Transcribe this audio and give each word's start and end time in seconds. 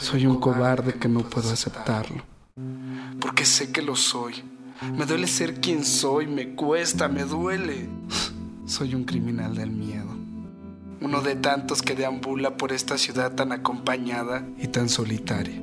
Soy 0.00 0.26
un 0.26 0.38
cobarde 0.38 0.94
que 0.94 1.08
no 1.08 1.20
puedo 1.20 1.50
aceptarlo. 1.50 2.22
Porque 3.20 3.44
sé 3.44 3.72
que 3.72 3.82
lo 3.82 3.96
soy. 3.96 4.42
Me 4.96 5.06
duele 5.06 5.26
ser 5.26 5.60
quien 5.60 5.84
soy, 5.84 6.26
me 6.26 6.54
cuesta, 6.54 7.08
me 7.08 7.24
duele. 7.24 7.88
Soy 8.66 8.94
un 8.94 9.04
criminal 9.04 9.54
del 9.54 9.70
miedo. 9.70 10.14
Uno 11.00 11.22
de 11.22 11.36
tantos 11.36 11.80
que 11.80 11.94
deambula 11.94 12.56
por 12.58 12.72
esta 12.72 12.98
ciudad 12.98 13.34
tan 13.34 13.50
acompañada 13.52 14.44
y 14.58 14.68
tan 14.68 14.90
solitaria. 14.90 15.58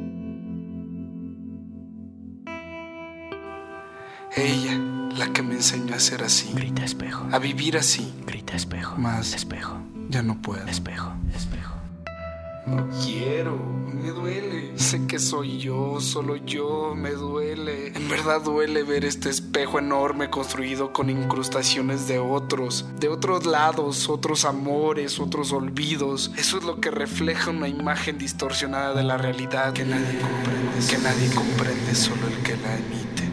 Ella, 4.36 4.78
la 5.18 5.32
que 5.32 5.44
me 5.44 5.54
enseñó 5.54 5.94
a 5.96 6.00
ser 6.00 6.24
así. 6.24 6.52
Grita 6.54 6.84
espejo. 6.84 7.28
A 7.32 7.40
vivir 7.40 7.78
así. 7.78 8.12
Grita 8.26 8.56
espejo. 8.56 8.98
Más. 8.98 9.34
Espejo. 9.34 9.78
Ya 10.10 10.24
no 10.24 10.42
puedo. 10.42 10.66
Espejo. 10.68 11.14
Espejo. 11.34 11.65
No 12.66 12.90
quiero, 13.04 13.56
me 13.94 14.10
duele. 14.10 14.74
Sé 14.80 15.06
que 15.06 15.20
soy 15.20 15.60
yo, 15.60 16.02
solo 16.02 16.36
yo, 16.36 16.96
me 16.96 17.12
duele. 17.12 17.90
En 17.90 18.10
verdad 18.10 18.42
duele 18.42 18.82
ver 18.82 19.06
este 19.06 19.30
espejo 19.30 19.78
enorme 19.78 20.32
construido 20.32 20.92
con 20.92 21.12
incrustaciones 21.12 22.08
de 22.08 22.18
otros, 22.18 22.86
de 23.00 23.08
otros 23.10 23.46
lados, 23.46 24.10
otros 24.10 24.46
amores, 24.46 25.20
otros 25.20 25.52
olvidos. 25.52 26.32
Eso 26.38 26.58
es 26.58 26.64
lo 26.64 26.82
que 26.82 26.90
refleja 26.90 27.52
una 27.52 27.68
imagen 27.68 28.18
distorsionada 28.18 28.96
de 28.96 29.04
la 29.04 29.18
realidad 29.18 29.72
que 29.72 29.86
nadie 29.86 30.20
comprende, 30.20 30.88
que 30.90 30.98
nadie 30.98 31.30
comprende, 31.36 31.94
solo 31.94 32.26
el 32.28 32.42
que 32.42 32.58
la 32.58 32.78
emite. 32.78 33.30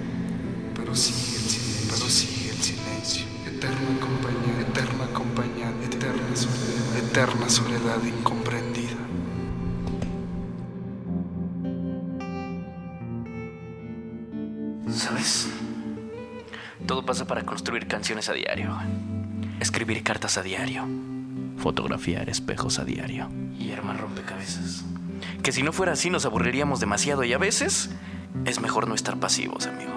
Pero 0.74 0.94
sigue 0.94 1.36
el 1.36 1.48
silencio, 1.48 1.90
pero 1.90 2.10
sigue 2.10 2.50
el 2.50 2.62
silencio. 2.62 3.24
Eterna 3.46 3.98
compañía, 3.98 4.60
eterna 4.60 5.06
compañía, 5.14 5.72
eterna 5.82 6.36
soledad, 6.36 6.96
eterna 6.98 7.48
soledad 7.48 8.04
incomprendida. 8.04 8.71
¿Sabes? 14.92 15.48
Todo 16.86 17.06
pasa 17.06 17.26
para 17.26 17.44
construir 17.44 17.86
canciones 17.86 18.28
a 18.28 18.34
diario, 18.34 18.76
escribir 19.60 20.02
cartas 20.02 20.36
a 20.36 20.42
diario, 20.42 20.86
fotografiar 21.56 22.28
espejos 22.28 22.78
a 22.78 22.84
diario 22.84 23.28
y 23.58 23.72
armar 23.72 24.00
rompecabezas. 24.00 24.84
Que 25.42 25.52
si 25.52 25.62
no 25.62 25.72
fuera 25.72 25.92
así 25.92 26.10
nos 26.10 26.26
aburriríamos 26.26 26.80
demasiado 26.80 27.24
y 27.24 27.32
a 27.32 27.38
veces 27.38 27.90
es 28.44 28.60
mejor 28.60 28.86
no 28.88 28.94
estar 28.94 29.18
pasivos, 29.18 29.66
amigo. 29.66 29.92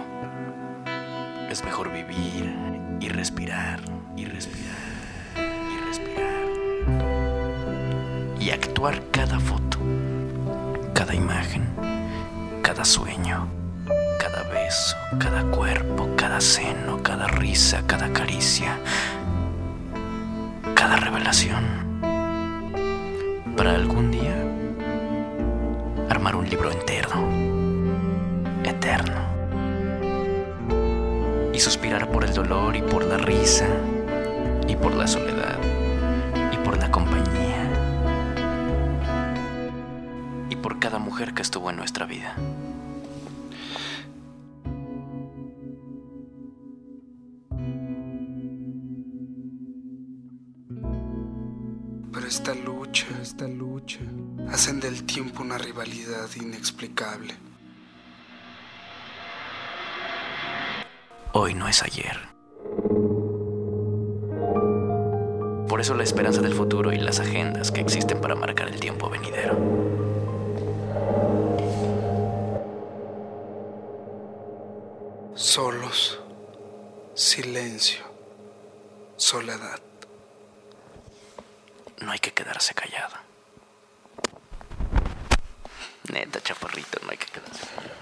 Es 1.50 1.66
mejor 1.66 1.92
vivir 1.92 2.54
y 3.02 3.10
respirar 3.10 3.82
y 4.16 4.26
respirar 4.26 4.96
y 5.42 5.78
respirar. 5.86 6.46
Y 8.40 8.50
actuar 8.52 9.04
cada 9.12 9.40
foto, 9.40 9.78
cada 10.94 11.14
imagen, 11.14 11.68
cada 12.62 12.86
sueño 12.86 13.65
cada 14.26 14.42
beso, 14.42 14.98
cada 15.20 15.44
cuerpo, 15.44 16.10
cada 16.16 16.42
seno, 16.42 17.04
cada 17.04 17.28
risa, 17.28 17.84
cada 17.86 18.12
caricia, 18.12 18.80
cada 20.74 20.96
revelación. 20.96 21.64
Para 23.56 23.76
algún 23.76 24.10
día 24.10 24.36
armar 26.10 26.36
un 26.36 26.50
libro 26.50 26.72
entero, 26.72 27.12
eterno. 28.64 29.22
Y 31.54 31.60
suspirar 31.60 32.10
por 32.10 32.24
el 32.24 32.34
dolor 32.34 32.76
y 32.76 32.82
por 32.82 33.06
la 33.06 33.18
risa 33.18 33.68
y 34.68 34.76
por 34.76 34.96
la 34.96 35.06
soledad 35.06 35.60
y 36.52 36.58
por 36.66 36.80
la 36.80 36.90
compañía 36.90 37.70
y 40.50 40.56
por 40.56 40.80
cada 40.80 40.98
mujer 40.98 41.36
que 41.36 41.44
estuvo 41.44 41.70
en 41.70 41.76
nuestra 41.76 42.08
vida. 42.08 42.36
Esta 52.28 52.56
lucha, 52.56 53.06
esta 53.22 53.48
lucha, 53.48 54.00
hacen 54.50 54.80
del 54.80 55.06
tiempo 55.06 55.44
una 55.44 55.60
rivalidad 55.60 56.28
inexplicable. 56.36 57.36
Hoy 61.34 61.54
no 61.54 61.68
es 61.68 61.84
ayer. 61.84 62.18
Por 65.70 65.80
eso 65.80 65.94
la 65.94 66.04
esperanza 66.04 66.42
del 66.42 66.56
futuro 66.56 66.92
y 66.92 66.98
las 66.98 67.20
agendas 67.20 67.72
que 67.72 67.82
existen 67.82 68.20
para 68.20 68.34
marcar 68.34 68.70
el 68.70 68.80
tiempo 68.80 69.08
venidero. 69.08 69.56
Solos, 75.36 76.20
silencio, 77.14 78.04
soledad. 79.16 79.80
No 82.06 82.12
hay 82.12 82.20
que 82.20 82.34
quedarse 82.34 82.76
callado. 82.76 83.16
Neta, 86.12 86.40
chaparrito, 86.40 87.00
no 87.04 87.10
hay 87.10 87.18
que 87.18 87.26
quedarse 87.26 87.66
callado. 87.66 87.96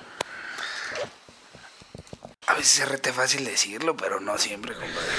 A 2.47 2.53
veces 2.55 2.79
es 2.81 2.89
rete 2.89 3.13
fácil 3.13 3.45
decirlo, 3.45 3.95
pero 3.95 4.19
no 4.19 4.37
siempre, 4.37 4.73
compadre. 4.73 5.13